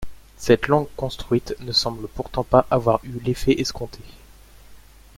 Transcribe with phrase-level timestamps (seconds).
[0.35, 3.99] Cette langue construite ne semble pourtant pas avoir eu l'effet escompté.